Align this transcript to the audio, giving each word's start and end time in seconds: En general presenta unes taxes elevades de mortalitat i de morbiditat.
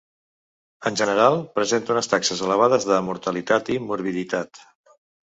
En 0.89 0.95
general 1.01 1.35
presenta 1.57 1.93
unes 1.95 2.09
taxes 2.13 2.41
elevades 2.45 2.87
de 2.93 2.97
mortalitat 3.09 3.69
i 3.75 3.77
de 3.77 3.83
morbiditat. 3.91 4.63